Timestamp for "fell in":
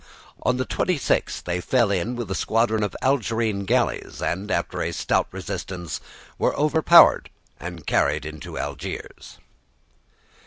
1.61-2.15